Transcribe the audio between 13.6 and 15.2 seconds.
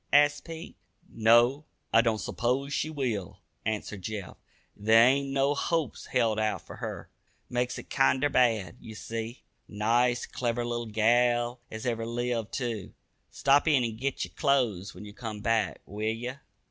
in an' git yer clo'es when ye